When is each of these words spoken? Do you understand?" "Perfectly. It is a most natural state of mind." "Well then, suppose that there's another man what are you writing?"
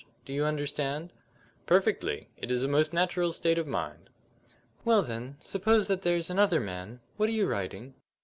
Do 0.25 0.33
you 0.33 0.45
understand?" 0.45 1.13
"Perfectly. 1.67 2.27
It 2.35 2.49
is 2.49 2.63
a 2.63 2.67
most 2.67 2.91
natural 2.91 3.31
state 3.31 3.59
of 3.59 3.67
mind." 3.67 4.09
"Well 4.83 5.03
then, 5.03 5.35
suppose 5.37 5.87
that 5.89 6.01
there's 6.01 6.31
another 6.31 6.59
man 6.59 7.01
what 7.17 7.29
are 7.29 7.33
you 7.33 7.45
writing?" 7.45 7.93